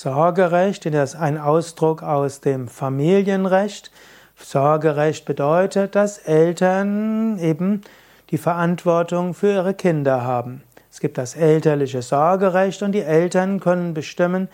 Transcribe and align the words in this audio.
Sorgerecht 0.00 0.86
ist 0.86 1.16
ein 1.16 1.38
Ausdruck 1.38 2.04
aus 2.04 2.40
dem 2.40 2.68
Familienrecht. 2.68 3.90
Sorgerecht 4.36 5.24
bedeutet, 5.24 5.96
dass 5.96 6.18
Eltern 6.18 7.36
eben 7.40 7.80
die 8.30 8.38
Verantwortung 8.38 9.34
für 9.34 9.54
ihre 9.54 9.74
Kinder 9.74 10.22
haben. 10.22 10.62
Es 10.88 11.00
gibt 11.00 11.18
das 11.18 11.34
elterliche 11.34 12.00
Sorgerecht 12.00 12.80
und 12.84 12.92
die 12.92 13.02
Eltern 13.02 13.58
können 13.58 13.92
bestimmen, 13.92 14.46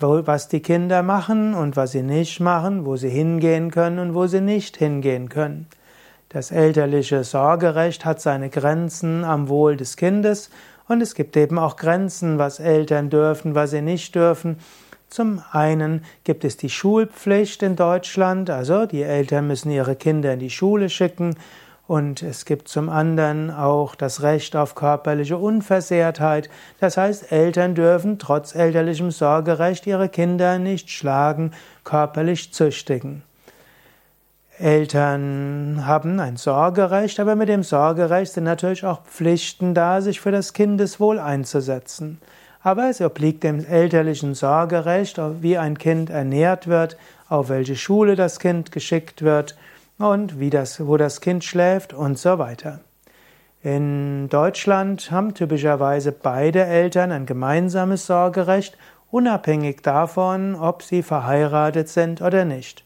was 0.00 0.48
die 0.48 0.62
Kinder 0.62 1.04
machen 1.04 1.54
und 1.54 1.76
was 1.76 1.92
sie 1.92 2.02
nicht 2.02 2.40
machen, 2.40 2.84
wo 2.84 2.96
sie 2.96 3.08
hingehen 3.08 3.70
können 3.70 4.00
und 4.00 4.14
wo 4.16 4.26
sie 4.26 4.40
nicht 4.40 4.78
hingehen 4.78 5.28
können. 5.28 5.68
Das 6.28 6.50
elterliche 6.50 7.22
Sorgerecht 7.22 8.04
hat 8.04 8.20
seine 8.20 8.50
Grenzen 8.50 9.22
am 9.22 9.48
Wohl 9.48 9.76
des 9.76 9.96
Kindes 9.96 10.50
und 10.88 11.02
es 11.02 11.14
gibt 11.14 11.36
eben 11.36 11.56
auch 11.56 11.76
Grenzen, 11.76 12.38
was 12.38 12.58
Eltern 12.58 13.10
dürfen, 13.10 13.54
was 13.54 13.70
sie 13.70 13.82
nicht 13.82 14.16
dürfen. 14.16 14.56
Zum 15.10 15.42
einen 15.52 16.04
gibt 16.24 16.44
es 16.44 16.58
die 16.58 16.68
Schulpflicht 16.68 17.62
in 17.62 17.76
Deutschland, 17.76 18.50
also 18.50 18.84
die 18.84 19.02
Eltern 19.02 19.46
müssen 19.46 19.70
ihre 19.70 19.96
Kinder 19.96 20.34
in 20.34 20.38
die 20.38 20.50
Schule 20.50 20.90
schicken 20.90 21.34
und 21.86 22.22
es 22.22 22.44
gibt 22.44 22.68
zum 22.68 22.90
anderen 22.90 23.50
auch 23.50 23.94
das 23.94 24.20
Recht 24.20 24.54
auf 24.54 24.74
körperliche 24.74 25.38
Unversehrtheit. 25.38 26.50
Das 26.78 26.98
heißt, 26.98 27.32
Eltern 27.32 27.74
dürfen 27.74 28.18
trotz 28.18 28.54
elterlichem 28.54 29.10
Sorgerecht 29.10 29.86
ihre 29.86 30.10
Kinder 30.10 30.58
nicht 30.58 30.90
schlagen, 30.90 31.52
körperlich 31.84 32.52
züchtigen. 32.52 33.22
Eltern 34.58 35.84
haben 35.86 36.20
ein 36.20 36.36
Sorgerecht, 36.36 37.18
aber 37.20 37.36
mit 37.36 37.48
dem 37.48 37.62
Sorgerecht 37.62 38.32
sind 38.32 38.44
natürlich 38.44 38.84
auch 38.84 39.04
Pflichten 39.04 39.72
da, 39.72 40.02
sich 40.02 40.20
für 40.20 40.32
das 40.32 40.52
Kindeswohl 40.52 41.18
einzusetzen. 41.18 42.20
Aber 42.62 42.90
es 42.90 43.00
obliegt 43.00 43.44
dem 43.44 43.64
elterlichen 43.64 44.34
Sorgerecht, 44.34 45.20
wie 45.40 45.56
ein 45.58 45.78
Kind 45.78 46.10
ernährt 46.10 46.66
wird, 46.66 46.96
auf 47.28 47.48
welche 47.48 47.76
Schule 47.76 48.16
das 48.16 48.40
Kind 48.40 48.72
geschickt 48.72 49.22
wird 49.22 49.56
und 49.98 50.40
wie 50.40 50.50
das, 50.50 50.86
wo 50.86 50.96
das 50.96 51.20
Kind 51.20 51.44
schläft 51.44 51.92
und 51.92 52.18
so 52.18 52.38
weiter. 52.38 52.80
In 53.62 54.28
Deutschland 54.28 55.10
haben 55.10 55.34
typischerweise 55.34 56.12
beide 56.12 56.64
Eltern 56.64 57.10
ein 57.10 57.26
gemeinsames 57.26 58.06
Sorgerecht, 58.06 58.76
unabhängig 59.10 59.82
davon, 59.82 60.54
ob 60.54 60.82
sie 60.82 61.02
verheiratet 61.02 61.88
sind 61.88 62.22
oder 62.22 62.44
nicht. 62.44 62.84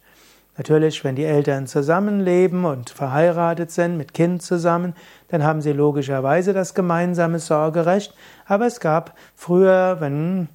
Natürlich, 0.57 1.03
wenn 1.03 1.17
die 1.17 1.25
Eltern 1.25 1.67
zusammenleben 1.67 2.65
und 2.67 2.91
verheiratet 2.91 3.71
sind, 3.71 3.97
mit 3.97 4.13
Kind 4.13 4.43
zusammen, 4.43 4.95
dann 5.29 5.43
haben 5.43 5.63
sie 5.63 5.73
logischerweise 5.73 6.53
das 6.53 6.75
gemeinsame 6.75 7.39
Sorgerecht. 7.39 8.15
Aber 8.47 8.67
es 8.67 8.79
gab 8.79 9.17
früher, 9.35 9.97
wenn, 10.01 10.49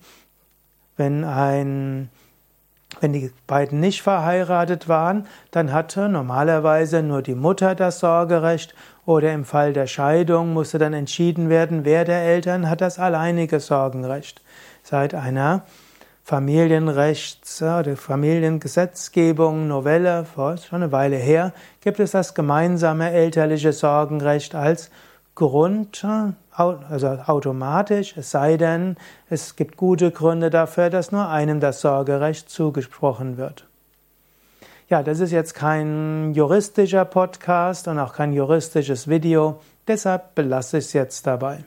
wenn 0.97 1.23
ein 1.23 2.09
wenn 2.99 3.13
die 3.13 3.31
beiden 3.45 3.79
nicht 3.79 4.01
verheiratet 4.01 4.87
waren, 4.87 5.27
dann 5.51 5.73
hatte 5.73 6.09
normalerweise 6.09 7.03
nur 7.03 7.21
die 7.21 7.35
Mutter 7.35 7.75
das 7.75 7.99
Sorgerecht 7.99 8.73
oder 9.05 9.33
im 9.33 9.45
Fall 9.45 9.73
der 9.73 9.87
Scheidung 9.87 10.53
musste 10.53 10.77
dann 10.77 10.93
entschieden 10.93 11.49
werden, 11.49 11.85
wer 11.85 12.05
der 12.05 12.23
Eltern 12.23 12.69
hat 12.69 12.81
das 12.81 12.97
alleinige 12.97 13.59
Sorgenrecht. 13.59 14.41
Seit 14.83 15.13
einer 15.13 15.63
Familienrechts- 16.27 17.61
oder 17.61 17.95
Familiengesetzgebung, 17.95 19.69
Novelle, 19.69 20.25
vor 20.25 20.57
schon 20.57 20.83
eine 20.83 20.91
Weile 20.91 21.15
her, 21.15 21.53
gibt 21.79 22.01
es 22.01 22.11
das 22.11 22.33
gemeinsame 22.33 23.11
elterliche 23.11 23.71
Sorgenrecht 23.71 24.53
als 24.53 24.91
Grund, 25.35 26.05
also 26.51 27.07
automatisch, 27.07 28.17
es 28.17 28.31
sei 28.31 28.57
denn, 28.57 28.97
es 29.29 29.55
gibt 29.55 29.77
gute 29.77 30.11
Gründe 30.11 30.49
dafür, 30.49 30.89
dass 30.89 31.13
nur 31.13 31.29
einem 31.29 31.61
das 31.61 31.79
Sorgerecht 31.79 32.49
zugesprochen 32.49 33.37
wird. 33.37 33.65
Ja, 34.89 35.03
das 35.03 35.21
ist 35.21 35.31
jetzt 35.31 35.53
kein 35.53 36.33
juristischer 36.33 37.05
Podcast 37.05 37.87
und 37.87 37.99
auch 37.99 38.11
kein 38.11 38.33
juristisches 38.33 39.07
Video, 39.07 39.61
deshalb 39.87 40.35
belasse 40.35 40.79
ich 40.79 40.85
es 40.87 40.93
jetzt 40.93 41.25
dabei. 41.25 41.63